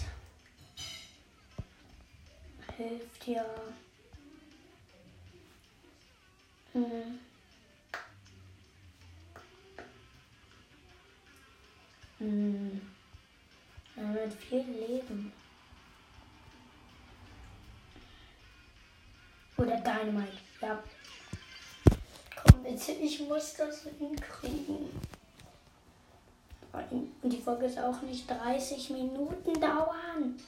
hilft 2.77 3.27
ja. 3.27 3.45
Hm. 6.73 7.19
Hm. 12.19 12.81
Er 13.95 14.13
wird 14.13 14.33
viel 14.33 14.65
leben. 14.65 15.33
Oder 19.57 19.77
Dynamite. 19.77 20.37
Ja. 20.61 20.83
Bitte, 22.77 22.91
ich 22.91 23.19
muss 23.27 23.55
das 23.55 23.87
hinkriegen. 23.97 24.89
Und 27.23 27.33
die 27.33 27.41
Folge 27.41 27.65
ist 27.65 27.79
auch 27.79 28.01
nicht 28.03 28.29
30 28.29 28.91
Minuten 28.91 29.59
dauern. 29.59 30.39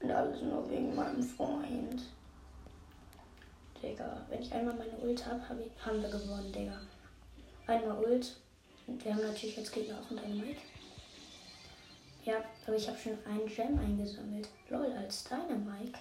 Und 0.00 0.10
alles 0.10 0.42
nur 0.42 0.70
wegen 0.70 0.94
meinem 0.94 1.22
Freund. 1.22 2.02
Digga, 3.82 4.24
wenn 4.28 4.40
ich 4.40 4.52
einmal 4.52 4.74
meine 4.74 4.96
Ult 4.98 5.26
habe, 5.26 5.40
hab 5.48 5.58
haben 5.84 6.02
wir 6.02 6.08
gewonnen, 6.08 6.52
Digga. 6.52 6.80
Einmal 7.66 8.04
Ult. 8.04 8.36
Und 8.86 9.04
wir 9.04 9.12
haben 9.12 9.22
natürlich 9.22 9.58
als 9.58 9.72
Gegner 9.72 9.96
auch 9.98 10.10
einen 10.10 10.20
Dynamite. 10.20 10.60
Ja, 12.24 12.44
aber 12.64 12.76
ich 12.76 12.86
habe 12.86 12.98
schon 12.98 13.18
einen 13.24 13.46
Gem 13.46 13.78
eingesammelt. 13.78 14.48
Lol, 14.70 14.92
als 14.92 15.24
Dynamite. 15.24 15.98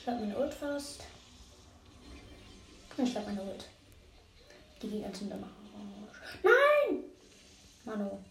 Ich 0.00 0.08
habe 0.08 0.20
meine 0.20 0.36
Ult 0.36 0.52
fast. 0.52 1.04
Ich 2.98 3.14
habe 3.14 3.26
meine 3.26 3.42
Ult. 3.42 3.68
Die 4.80 4.88
Gegner 4.88 5.14
sind 5.14 5.30
am 5.30 5.44
Arsch. 5.44 6.40
Nein! 6.42 7.04
Mano. 7.84 8.24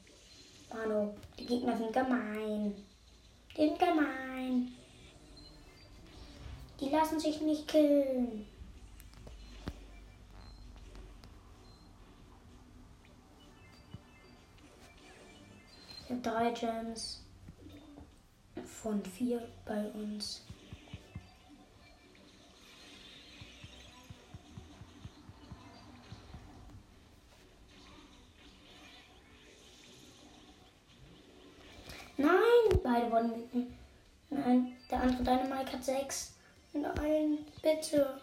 Mano. 0.73 1.15
Die 1.37 1.45
Gegner 1.45 1.77
sind 1.77 1.93
gemein. 1.93 2.75
Die 3.51 3.61
sind 3.61 3.77
gemein. 3.77 4.71
Die 6.79 6.89
lassen 6.89 7.19
sich 7.19 7.41
nicht 7.41 7.67
killen. 7.67 8.47
Ich 16.03 16.09
habe 16.09 16.21
drei 16.21 16.51
Gems 16.51 17.23
von 18.63 19.03
vier 19.05 19.47
bei 19.63 19.91
uns. 19.91 20.43
Mit. 33.27 33.67
Nein, 34.29 34.75
der 34.89 35.01
andere 35.01 35.23
Dynamite 35.23 35.73
hat 35.73 35.83
sechs. 35.83 36.33
Nein, 36.73 37.39
bitte. 37.61 38.19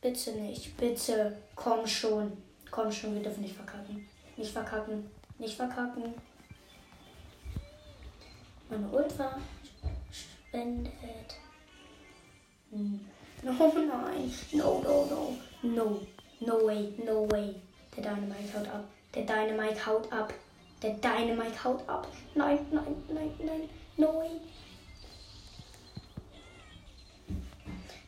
Bitte 0.00 0.32
nicht, 0.32 0.76
bitte. 0.76 1.36
Komm 1.54 1.86
schon. 1.86 2.36
Komm 2.70 2.92
schon, 2.92 3.14
wir 3.14 3.22
dürfen 3.22 3.42
nicht 3.42 3.56
verkacken. 3.56 4.08
Nicht 4.36 4.52
verkacken. 4.52 5.10
Nicht 5.38 5.56
verkacken. 5.56 6.14
Meine 8.70 8.88
Ult 8.88 9.12
spendet. 10.12 10.92
Hm. 12.70 13.00
No, 13.42 13.52
nein. 13.74 14.32
No, 14.52 14.80
no, 14.82 15.06
no. 15.06 15.36
No. 15.62 16.00
No 16.40 16.66
way, 16.66 16.92
no 17.04 17.28
way. 17.30 17.54
Der 17.96 18.02
Dynamite 18.02 18.54
haut 18.54 18.68
ab. 18.68 18.84
Der 19.14 19.22
Dynamite 19.22 19.86
haut 19.86 20.12
ab. 20.12 20.32
Der 20.82 20.94
Dynamite 20.94 21.64
haut 21.64 21.88
ab. 21.88 22.06
Nein, 22.34 22.66
nein, 22.70 22.96
nein, 23.08 23.30
nein. 23.38 23.68
Way. 23.96 24.30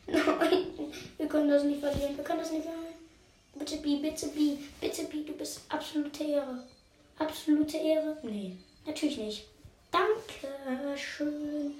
Nein, 0.07 0.65
wir 1.17 1.27
können 1.27 1.49
das 1.49 1.63
nicht 1.63 1.79
verlieren. 1.79 2.15
Wir 2.15 2.23
können 2.23 2.39
das 2.39 2.51
nicht 2.51 2.63
verlieren. 2.63 2.95
Bitte, 3.53 3.77
B, 3.77 3.97
bitte, 3.97 4.27
B, 4.27 4.57
bitte, 4.79 5.03
B, 5.05 5.23
du 5.23 5.33
bist 5.33 5.61
absolute 5.69 6.23
Ehre. 6.23 6.63
Absolute 7.19 7.77
Ehre? 7.77 8.17
Nee, 8.23 8.57
natürlich 8.85 9.17
nicht. 9.17 9.47
Danke 9.91 10.97
schön. 10.97 11.75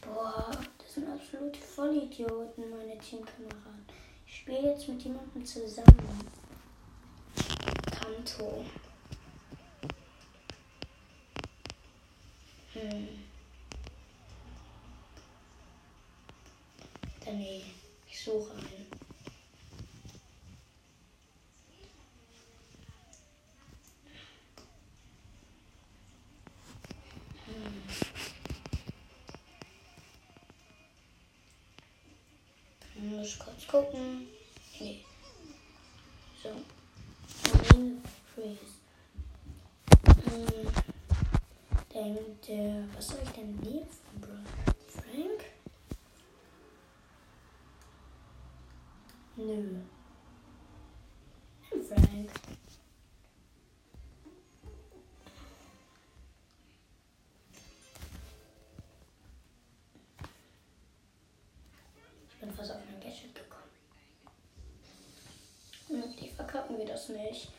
Boah, 0.00 0.50
das 0.78 0.94
sind 0.94 1.08
absolute 1.08 1.58
Vollidioten, 1.58 2.70
meine 2.70 2.96
Teamkameraden. 2.98 3.84
Ich 4.26 4.36
spiele 4.38 4.70
jetzt 4.70 4.88
mit 4.88 5.02
jemandem 5.02 5.44
zusammen. 5.44 6.30
Kanto. 7.90 8.64
Hm. 12.80 13.08
Dann 17.22 17.38
nee, 17.38 17.62
ich 18.08 18.18
suche 18.18 18.52
einen. 18.52 18.86
Hm. 32.94 33.10
Muss 33.10 33.38
kurz 33.38 33.66
gucken. 33.66 34.26
Nee. 34.78 35.04
So. 36.42 36.48
Main 37.74 38.02
Freeze. 38.34 38.80
Hm. 40.24 40.89
Der, 41.92 42.04
der, 42.46 42.84
was 42.94 43.08
soll 43.08 43.18
ich 43.24 43.30
denn 43.30 43.56
nehmen, 43.56 43.88
Bro? 44.20 44.28
Frank? 44.86 45.44
Nö. 49.34 49.80
Nimm 51.72 51.84
Frank. 51.84 52.30
Ich 62.28 62.36
bin 62.40 62.52
fast 62.52 62.70
auf 62.70 62.76
ein 62.76 63.00
Gadget 63.00 63.34
gekommen. 63.34 63.64
Die 66.20 66.28
verkacken 66.28 66.78
wir 66.78 66.86
das 66.86 67.08
nicht. 67.08 67.50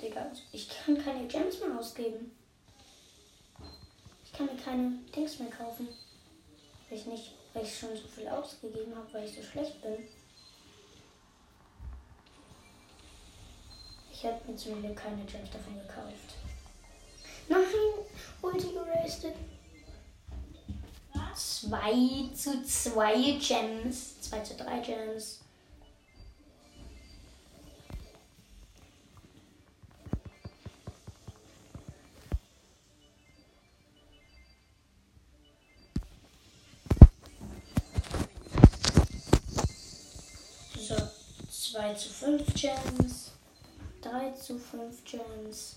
Digga, 0.00 0.30
ich 0.52 0.68
kann 0.68 0.96
keine 0.96 1.26
Gems 1.26 1.58
mehr 1.58 1.76
ausgeben. 1.76 2.39
Ich 4.40 4.46
kann 4.46 4.56
mir 4.56 4.62
keine 4.62 4.98
Dings 5.14 5.38
mehr 5.38 5.50
kaufen. 5.50 5.88
Weil 6.88 6.98
ich 6.98 7.06
nicht, 7.06 7.32
weil 7.52 7.62
ich 7.62 7.78
schon 7.78 7.94
so 7.94 8.08
viel 8.08 8.26
ausgegeben 8.26 8.94
habe, 8.96 9.12
weil 9.12 9.26
ich 9.26 9.34
so 9.34 9.42
schlecht 9.42 9.82
bin. 9.82 9.98
Ich 14.10 14.24
habe 14.24 14.40
mir 14.46 14.56
zum 14.56 14.80
Glück 14.80 14.96
keine 14.96 15.24
Gems 15.24 15.50
davon 15.50 15.74
gekauft. 15.74 16.34
Nein, 17.48 17.60
Ulti 18.40 18.72
gerastet. 18.72 19.34
2 21.34 22.34
zu 22.34 22.64
2 22.64 23.32
Gems. 23.32 24.20
2 24.22 24.40
zu 24.40 24.54
3 24.56 24.78
Gems. 24.80 25.40
2 41.80 41.94
zu 41.94 42.08
5 42.10 42.54
Gems. 42.54 43.30
3 44.02 44.32
zu 44.32 44.58
5 44.58 45.02
Gems. 45.04 45.76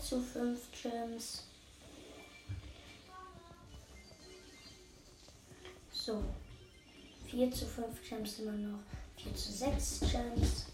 Zu 0.00 0.20
5 0.20 0.60
Gems. 0.82 1.42
So. 5.90 6.22
4 7.26 7.50
zu 7.50 7.66
5 7.66 8.08
Gems 8.08 8.38
immer 8.38 8.52
noch. 8.52 8.78
4 9.16 9.34
zu 9.34 9.50
6 9.52 10.00
Gems. 10.12 10.66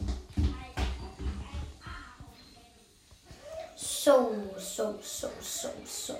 So, 3.74 4.34
so, 4.58 4.98
so, 5.00 5.30
so, 5.40 5.70
so. 5.86 6.18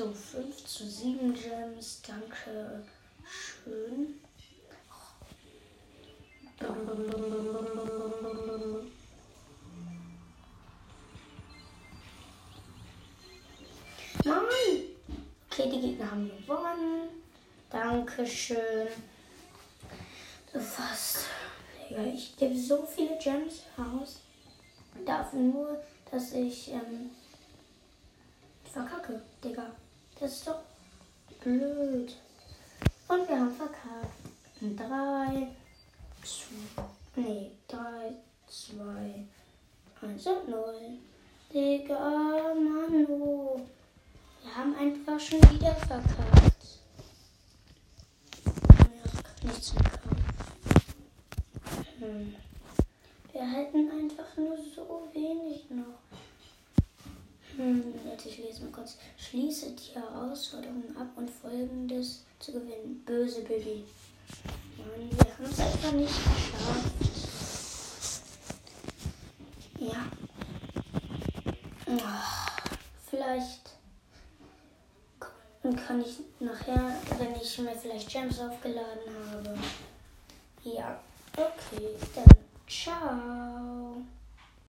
So, 0.00 0.10
5 0.14 0.64
zu 0.64 0.88
7 0.88 1.34
Gems. 1.34 2.00
Danke. 2.00 2.82
Schön. 3.22 4.18
Mann! 14.24 14.44
Okay, 15.50 15.70
die 15.70 15.80
Gegner 15.82 16.10
haben 16.10 16.30
gewonnen. 16.30 17.10
Dankeschön. 17.68 18.88
Fast. 20.50 21.26
Ich 22.14 22.34
gebe 22.38 22.58
so 22.58 22.86
viele 22.86 23.18
Gems 23.18 23.64
aus. 23.76 24.20
Dafür 25.04 25.40
nur, 25.40 25.84
dass 26.10 26.32
ich 26.32 26.70
ähm, 26.70 27.10
verkacke, 28.64 29.20
Digga. 29.44 29.70
Das 30.20 30.32
ist 30.32 30.46
doch 30.46 30.60
blöd. 31.42 32.14
Und 33.08 33.28
wir 33.28 33.40
haben 33.40 33.56
verkackt. 33.56 34.20
Drei, 34.60 35.48
zwei, 36.22 36.84
nee, 37.16 37.52
drei, 37.66 38.12
zwei, 38.46 39.26
eins 40.02 40.26
und 40.26 40.48
null. 40.50 40.98
Digga, 41.54 42.52
Manu. 42.54 43.66
Wir 44.42 44.54
haben 44.54 44.76
einfach 44.76 45.18
schon 45.18 45.40
wieder 45.52 45.74
verkackt. 45.74 46.80
Ja, 48.44 49.48
nichts 49.48 49.72
mehr 49.72 49.84
kaufen. 49.84 50.24
Hm. 51.98 52.36
Wir 53.32 53.50
halten 53.50 53.90
einfach 53.90 54.36
nur 54.36 54.58
so 54.58 55.08
wenig 55.14 55.70
noch. 55.70 55.98
Hm, 57.60 57.92
ich 58.24 58.38
lese 58.38 58.62
mal 58.62 58.72
kurz. 58.72 58.96
Schließe 59.18 59.72
die 59.72 59.94
Herausforderung 59.94 60.96
ab 60.96 61.08
und 61.16 61.28
folgendes 61.28 62.22
zu 62.38 62.52
gewinnen. 62.52 63.02
Böse 63.04 63.42
Baby. 63.42 63.84
Mann, 64.78 65.10
wir 65.10 65.18
haben 65.18 65.44
es 65.44 65.60
einfach 65.60 65.92
nicht 65.92 66.08
geschafft. 66.08 66.94
Ja. 69.78 70.06
Oh, 71.86 71.98
vielleicht 73.10 73.60
kann 75.60 76.00
ich 76.00 76.20
nachher, 76.38 76.96
wenn 77.18 77.36
ich 77.36 77.58
mir 77.58 77.76
vielleicht 77.76 78.08
Gems 78.08 78.40
aufgeladen 78.40 79.12
habe. 79.30 79.58
Ja, 80.64 80.98
okay, 81.36 81.88
dann 82.14 82.24
ciao. 82.66 84.02